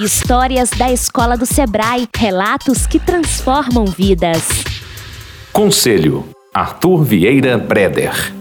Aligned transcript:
Histórias 0.00 0.70
da 0.70 0.90
Escola 0.90 1.36
do 1.36 1.44
Sebrae, 1.44 2.08
relatos 2.16 2.86
que 2.86 2.98
transformam 2.98 3.84
vidas. 3.84 4.64
Conselho: 5.52 6.26
Arthur 6.54 7.04
Vieira 7.04 7.58
Breder. 7.58 8.32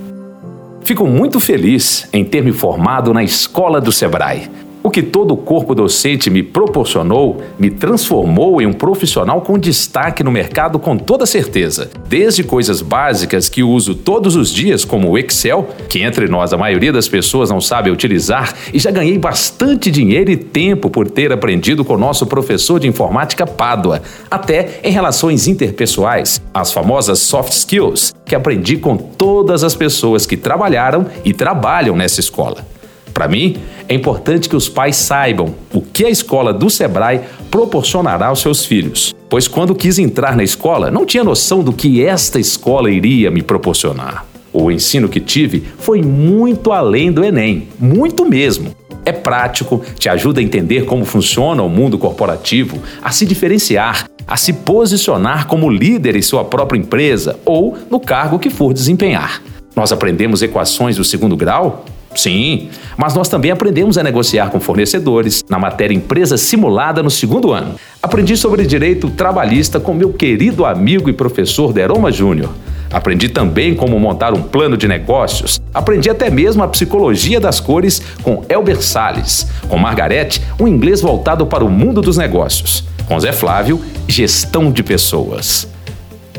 Fico 0.81 1.05
muito 1.05 1.37
feliz 1.37 2.07
em 2.13 2.23
ter 2.23 2.41
me 2.41 2.53
formado 2.53 3.13
na 3.13 3.25
Escola 3.25 3.81
do 3.81 3.91
Sebrae 3.91 4.49
o 4.81 4.89
que 4.89 5.03
todo 5.03 5.33
o 5.33 5.37
corpo 5.37 5.75
docente 5.75 6.29
me 6.29 6.41
proporcionou 6.41 7.41
me 7.57 7.69
transformou 7.69 8.61
em 8.61 8.65
um 8.65 8.73
profissional 8.73 9.41
com 9.41 9.57
destaque 9.57 10.23
no 10.23 10.31
mercado 10.31 10.79
com 10.79 10.97
toda 10.97 11.25
certeza. 11.25 11.89
Desde 12.07 12.43
coisas 12.43 12.81
básicas 12.81 13.49
que 13.49 13.63
uso 13.63 13.95
todos 13.95 14.35
os 14.35 14.51
dias, 14.51 14.85
como 14.85 15.09
o 15.09 15.17
Excel, 15.17 15.67
que 15.89 16.01
entre 16.01 16.27
nós 16.27 16.53
a 16.53 16.57
maioria 16.57 16.93
das 16.93 17.07
pessoas 17.07 17.49
não 17.49 17.59
sabe 17.59 17.91
utilizar, 17.91 18.53
e 18.73 18.79
já 18.79 18.91
ganhei 18.91 19.17
bastante 19.17 19.91
dinheiro 19.91 20.31
e 20.31 20.37
tempo 20.37 20.89
por 20.89 21.09
ter 21.09 21.31
aprendido 21.31 21.83
com 21.83 21.97
nosso 21.97 22.25
professor 22.25 22.79
de 22.79 22.87
informática 22.87 23.45
Pádua, 23.45 24.01
até 24.29 24.79
em 24.83 24.91
relações 24.91 25.47
interpessoais, 25.47 26.41
as 26.53 26.71
famosas 26.71 27.19
soft 27.19 27.51
skills, 27.53 28.13
que 28.25 28.35
aprendi 28.35 28.77
com 28.77 28.95
todas 28.95 29.63
as 29.63 29.75
pessoas 29.75 30.25
que 30.25 30.37
trabalharam 30.37 31.05
e 31.25 31.33
trabalham 31.33 31.95
nessa 31.95 32.19
escola. 32.19 32.65
Para 33.13 33.27
mim, 33.27 33.57
é 33.89 33.95
importante 33.95 34.47
que 34.47 34.55
os 34.55 34.69
pais 34.69 34.95
saibam 34.95 35.55
o 35.73 35.81
que 35.81 36.05
a 36.05 36.09
escola 36.11 36.53
do 36.53 36.69
Sebrae 36.69 37.21
proporcionará 37.49 38.27
aos 38.27 38.39
seus 38.39 38.63
filhos, 38.63 39.15
pois 39.27 39.47
quando 39.47 39.73
quis 39.73 39.97
entrar 39.97 40.35
na 40.35 40.43
escola, 40.43 40.91
não 40.91 41.07
tinha 41.07 41.23
noção 41.23 41.63
do 41.63 41.73
que 41.73 42.05
esta 42.05 42.39
escola 42.39 42.91
iria 42.91 43.31
me 43.31 43.41
proporcionar. 43.41 44.27
O 44.53 44.69
ensino 44.69 45.09
que 45.09 45.19
tive 45.19 45.63
foi 45.79 46.03
muito 46.03 46.71
além 46.71 47.11
do 47.11 47.23
Enem, 47.23 47.67
muito 47.79 48.23
mesmo. 48.29 48.75
É 49.03 49.11
prático, 49.11 49.81
te 49.97 50.07
ajuda 50.07 50.39
a 50.39 50.43
entender 50.43 50.85
como 50.85 51.03
funciona 51.03 51.63
o 51.63 51.69
mundo 51.69 51.97
corporativo, 51.97 52.79
a 53.01 53.11
se 53.11 53.25
diferenciar, 53.25 54.05
a 54.27 54.37
se 54.37 54.53
posicionar 54.53 55.47
como 55.47 55.67
líder 55.67 56.15
em 56.15 56.21
sua 56.21 56.45
própria 56.45 56.77
empresa 56.77 57.39
ou 57.43 57.75
no 57.89 57.99
cargo 57.99 58.37
que 58.37 58.51
for 58.51 58.71
desempenhar. 58.71 59.41
Nós 59.75 59.91
aprendemos 59.91 60.43
equações 60.43 60.95
do 60.95 61.03
segundo 61.03 61.35
grau? 61.35 61.85
Sim, 62.15 62.69
mas 62.97 63.13
nós 63.13 63.29
também 63.29 63.51
aprendemos 63.51 63.97
a 63.97 64.03
negociar 64.03 64.49
com 64.49 64.59
fornecedores 64.59 65.43
na 65.47 65.59
matéria 65.59 65.95
Empresa 65.95 66.37
Simulada 66.37 67.03
no 67.03 67.09
segundo 67.09 67.51
ano. 67.51 67.75
Aprendi 68.01 68.35
sobre 68.35 68.65
direito 68.65 69.09
trabalhista 69.11 69.79
com 69.79 69.93
meu 69.93 70.11
querido 70.11 70.65
amigo 70.65 71.09
e 71.09 71.13
professor 71.13 71.71
Deroma 71.71 72.11
Júnior. 72.11 72.49
Aprendi 72.91 73.29
também 73.29 73.75
como 73.75 73.99
montar 73.99 74.33
um 74.33 74.41
plano 74.41 74.75
de 74.75 74.87
negócios. 74.87 75.61
Aprendi 75.71 76.09
até 76.09 76.29
mesmo 76.29 76.63
a 76.63 76.67
psicologia 76.67 77.39
das 77.39 77.59
cores 77.59 78.01
com 78.23 78.43
Elber 78.49 78.81
Salles. 78.81 79.47
Com 79.67 79.77
Margarete, 79.77 80.41
um 80.59 80.67
inglês 80.67 80.99
voltado 80.99 81.45
para 81.45 81.63
o 81.63 81.69
mundo 81.69 82.01
dos 82.01 82.17
negócios. 82.17 82.83
Com 83.07 83.19
Zé 83.19 83.31
Flávio, 83.31 83.79
gestão 84.07 84.71
de 84.71 84.81
pessoas 84.81 85.67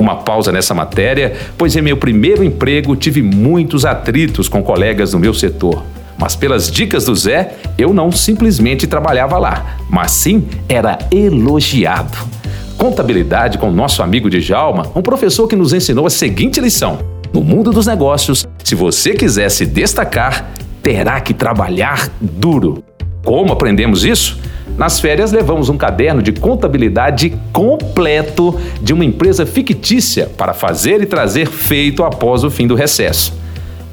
uma 0.02 0.16
pausa 0.16 0.50
nessa 0.50 0.74
matéria, 0.74 1.36
pois 1.56 1.76
em 1.76 1.82
meu 1.82 1.96
primeiro 1.96 2.42
emprego 2.42 2.96
tive 2.96 3.22
muitos 3.22 3.84
atritos 3.84 4.48
com 4.48 4.62
colegas 4.62 5.12
do 5.12 5.18
meu 5.18 5.34
setor. 5.34 5.84
Mas 6.18 6.36
pelas 6.36 6.70
dicas 6.70 7.06
do 7.06 7.14
Zé, 7.14 7.54
eu 7.78 7.94
não 7.94 8.12
simplesmente 8.12 8.86
trabalhava 8.86 9.38
lá, 9.38 9.78
mas 9.88 10.10
sim 10.12 10.46
era 10.68 10.98
elogiado. 11.10 12.16
Contabilidade 12.76 13.58
com 13.58 13.70
nosso 13.70 14.02
amigo 14.02 14.28
Djalma, 14.28 14.90
um 14.94 15.02
professor 15.02 15.46
que 15.48 15.56
nos 15.56 15.72
ensinou 15.72 16.06
a 16.06 16.10
seguinte 16.10 16.60
lição: 16.60 16.98
no 17.32 17.42
mundo 17.42 17.70
dos 17.70 17.86
negócios, 17.86 18.46
se 18.62 18.74
você 18.74 19.14
quiser 19.14 19.48
se 19.50 19.64
destacar, 19.64 20.50
terá 20.82 21.20
que 21.20 21.32
trabalhar 21.32 22.08
duro. 22.20 22.82
Como 23.24 23.52
aprendemos 23.52 24.04
isso? 24.04 24.38
Nas 24.76 24.98
férias, 24.98 25.32
levamos 25.32 25.68
um 25.68 25.76
caderno 25.76 26.22
de 26.22 26.32
contabilidade 26.32 27.34
completo 27.52 28.58
de 28.80 28.92
uma 28.92 29.04
empresa 29.04 29.44
fictícia 29.44 30.30
para 30.36 30.54
fazer 30.54 31.02
e 31.02 31.06
trazer 31.06 31.46
feito 31.46 32.02
após 32.02 32.44
o 32.44 32.50
fim 32.50 32.66
do 32.66 32.74
recesso. 32.74 33.34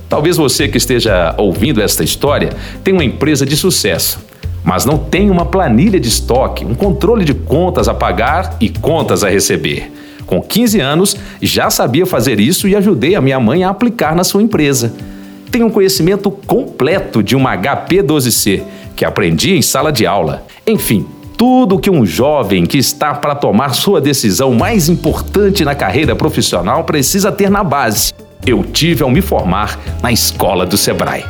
Talvez 0.08 0.38
você 0.38 0.68
que 0.68 0.78
esteja 0.78 1.36
ouvindo 1.38 1.82
esta 1.82 2.04
história 2.04 2.52
tenha 2.84 2.96
uma 2.96 3.04
empresa 3.04 3.46
de 3.46 3.58
sucesso, 3.58 4.20
mas 4.64 4.86
não 4.86 4.98
tem 4.98 5.30
uma 5.30 5.46
planilha 5.46 6.00
de 6.00 6.08
estoque, 6.08 6.64
um 6.64 6.74
controle 6.74 7.26
de 7.26 7.34
contas 7.34 7.90
a 7.90 7.94
pagar 7.94 8.56
e 8.62 8.70
contas 8.70 9.24
a 9.24 9.30
receber. 9.30 9.92
Com 10.26 10.42
15 10.42 10.80
anos, 10.80 11.18
já 11.42 11.70
sabia 11.70 12.06
fazer 12.06 12.40
isso 12.40 12.68
e 12.68 12.76
ajudei 12.76 13.16
a 13.16 13.22
minha 13.22 13.40
mãe 13.40 13.64
a 13.64 13.70
aplicar 13.70 14.16
na 14.16 14.24
sua 14.24 14.42
empresa. 14.42 14.94
Tenho 15.52 15.68
um 15.68 15.70
conhecimento 15.70 16.30
completo 16.30 17.24
de 17.24 17.36
uma 17.36 17.56
HP 17.56 18.04
12C 18.04 18.62
que 18.98 19.06
aprendi 19.06 19.56
em 19.56 19.62
sala 19.62 19.92
de 19.92 20.08
aula. 20.08 20.44
Enfim, 20.66 21.06
tudo 21.38 21.78
que 21.78 21.90
um 21.90 22.04
jovem 22.04 22.66
que 22.66 22.80
está 22.80 23.14
para 23.14 23.36
tomar 23.36 23.76
sua 23.76 24.02
decisão 24.02 24.54
mais 24.56 24.90
importante 24.90 25.64
na 25.64 25.76
carreira 25.76 26.16
profissional 26.16 26.84
precisa 26.84 27.32
ter 27.32 27.50
na 27.50 27.64
base. 27.64 28.12
Eu 28.44 28.64
tive 28.64 29.04
ao 29.04 29.12
me 29.12 29.22
formar 29.22 29.80
na 30.02 30.12
escola 30.12 30.66
do 30.66 30.76
Sebrae. 30.76 31.24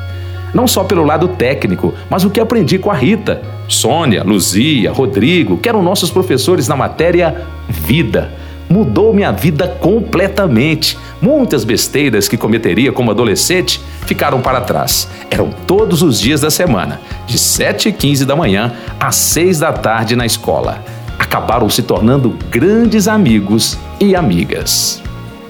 Não 0.53 0.66
só 0.66 0.85
pelo 0.85 1.03
lado 1.03 1.28
técnico, 1.28 1.94
mas 2.09 2.23
o 2.23 2.29
que 2.29 2.39
aprendi 2.39 2.79
com 2.79 2.89
a 2.89 2.95
Rita, 2.95 3.41
Sônia, 3.67 4.23
Luzia, 4.23 4.94
Rodrigo, 4.94 5.57
que 5.57 5.67
eram 5.67 5.84
nossos 5.84 6.09
professores 6.09 6.69
na 6.69 6.75
matéria 6.75 7.45
Vida 7.67 8.31
mudou 8.69 9.13
minha 9.13 9.31
vida 9.31 9.67
completamente. 9.67 10.97
Muitas 11.22 11.63
besteiras 11.63 12.28
que 12.28 12.38
cometeria 12.38 12.91
como 12.91 13.11
adolescente 13.11 13.81
ficaram 14.05 14.41
para 14.41 14.61
trás. 14.61 15.07
Eram 15.29 15.50
todos 15.66 16.01
os 16.01 16.19
dias 16.19 16.41
da 16.41 16.50
semana, 16.50 17.01
de 17.25 17.38
7 17.38 17.89
e 17.89 17.91
15 17.91 18.25
da 18.25 18.35
manhã 18.35 18.73
às 19.00 19.16
6 19.16 19.59
da 19.59 19.73
tarde 19.73 20.16
na 20.16 20.25
escola. 20.25 20.83
Acabaram 21.17 21.69
se 21.69 21.81
tornando 21.81 22.38
grandes 22.50 23.07
amigos 23.07 23.78
e 24.00 24.16
amigas. 24.16 25.01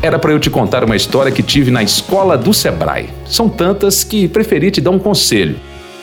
Era 0.01 0.19
para 0.19 0.31
eu 0.31 0.39
te 0.39 0.49
contar 0.49 0.83
uma 0.83 0.95
história 0.95 1.31
que 1.31 1.43
tive 1.43 1.71
na 1.71 1.83
escola 1.83 2.37
do 2.37 2.53
Sebrae. 2.53 3.09
São 3.25 3.49
tantas 3.49 4.03
que 4.03 4.27
preferi 4.27 4.71
te 4.71 4.79
dar 4.79 4.91
um 4.91 4.99
conselho. 4.99 5.57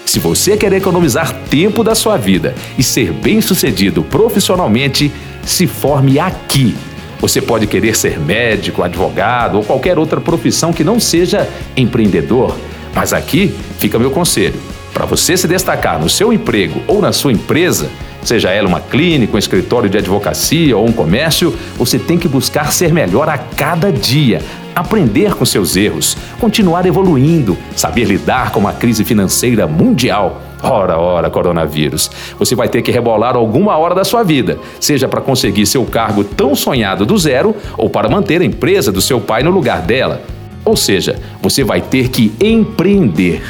Se 0.04 0.18
você 0.18 0.56
quer 0.56 0.72
economizar 0.72 1.32
tempo 1.48 1.82
da 1.82 1.94
sua 1.94 2.16
vida 2.16 2.54
e 2.76 2.82
ser 2.82 3.12
bem-sucedido 3.12 4.02
profissionalmente, 4.02 5.10
se 5.44 5.66
forme 5.66 6.18
aqui 6.18 6.76
você 7.24 7.40
pode 7.40 7.66
querer 7.66 7.96
ser 7.96 8.20
médico, 8.20 8.82
advogado 8.82 9.56
ou 9.56 9.64
qualquer 9.64 9.98
outra 9.98 10.20
profissão 10.20 10.74
que 10.74 10.84
não 10.84 11.00
seja 11.00 11.48
empreendedor, 11.74 12.54
mas 12.94 13.14
aqui 13.14 13.54
fica 13.78 13.98
meu 13.98 14.10
conselho. 14.10 14.60
Para 14.92 15.06
você 15.06 15.34
se 15.34 15.48
destacar 15.48 15.98
no 15.98 16.06
seu 16.06 16.34
emprego 16.34 16.82
ou 16.86 17.00
na 17.00 17.12
sua 17.12 17.32
empresa, 17.32 17.88
seja 18.22 18.50
ela 18.50 18.68
uma 18.68 18.78
clínica, 18.78 19.36
um 19.36 19.38
escritório 19.38 19.88
de 19.88 19.96
advocacia 19.96 20.76
ou 20.76 20.86
um 20.86 20.92
comércio, 20.92 21.56
você 21.78 21.98
tem 21.98 22.18
que 22.18 22.28
buscar 22.28 22.70
ser 22.70 22.92
melhor 22.92 23.26
a 23.26 23.38
cada 23.38 23.90
dia, 23.90 24.42
aprender 24.74 25.34
com 25.34 25.44
seus 25.44 25.76
erros, 25.76 26.16
continuar 26.40 26.86
evoluindo, 26.86 27.56
saber 27.76 28.04
lidar 28.04 28.50
com 28.52 28.60
uma 28.60 28.72
crise 28.72 29.04
financeira 29.04 29.66
mundial 29.66 30.42
Ora, 30.64 30.98
ora, 30.98 31.28
coronavírus. 31.28 32.10
Você 32.38 32.54
vai 32.54 32.68
ter 32.70 32.80
que 32.80 32.90
rebolar 32.90 33.36
alguma 33.36 33.76
hora 33.76 33.94
da 33.94 34.02
sua 34.02 34.22
vida, 34.22 34.58
seja 34.80 35.06
para 35.06 35.20
conseguir 35.20 35.66
seu 35.66 35.84
cargo 35.84 36.24
tão 36.24 36.54
sonhado 36.54 37.04
do 37.04 37.18
zero 37.18 37.54
ou 37.76 37.90
para 37.90 38.08
manter 38.08 38.40
a 38.40 38.44
empresa 38.44 38.90
do 38.90 39.02
seu 39.02 39.20
pai 39.20 39.42
no 39.42 39.50
lugar 39.50 39.82
dela. 39.82 40.22
Ou 40.64 40.74
seja, 40.74 41.20
você 41.42 41.62
vai 41.62 41.82
ter 41.82 42.08
que 42.08 42.32
empreender. 42.40 43.42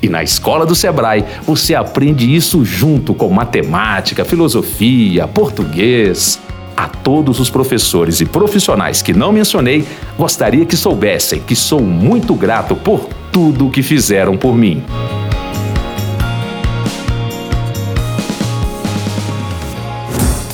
E 0.00 0.08
na 0.08 0.22
escola 0.22 0.64
do 0.64 0.76
Sebrae, 0.76 1.24
você 1.42 1.74
aprende 1.74 2.32
isso 2.32 2.64
junto 2.64 3.12
com 3.12 3.28
matemática, 3.28 4.24
filosofia, 4.24 5.26
português. 5.26 6.40
A 6.80 6.88
todos 6.88 7.38
os 7.38 7.50
professores 7.50 8.22
e 8.22 8.24
profissionais 8.24 9.02
que 9.02 9.12
não 9.12 9.32
mencionei, 9.32 9.86
gostaria 10.16 10.64
que 10.64 10.78
soubessem 10.78 11.38
que 11.38 11.54
sou 11.54 11.82
muito 11.82 12.34
grato 12.34 12.74
por 12.74 13.06
tudo 13.30 13.66
o 13.66 13.70
que 13.70 13.82
fizeram 13.82 14.34
por 14.34 14.56
mim. 14.56 14.82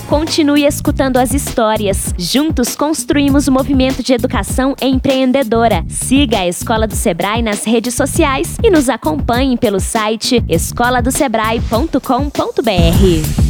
Continue 0.08 0.66
escutando 0.66 1.18
as 1.18 1.32
histórias. 1.32 2.12
Juntos 2.18 2.74
construímos 2.74 3.46
o 3.46 3.52
movimento 3.52 4.02
de 4.02 4.12
educação 4.12 4.74
empreendedora. 4.82 5.84
Siga 5.86 6.40
a 6.40 6.48
Escola 6.48 6.88
do 6.88 6.96
Sebrae 6.96 7.40
nas 7.40 7.62
redes 7.62 7.94
sociais 7.94 8.56
e 8.64 8.68
nos 8.68 8.88
acompanhe 8.88 9.56
pelo 9.56 9.78
site 9.78 10.42
escoladosebrae.com.br. 10.48 13.45